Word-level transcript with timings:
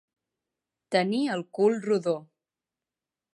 Tenir 0.95 1.19
el 1.35 1.43
cul 1.59 1.77
rodó. 1.85 2.15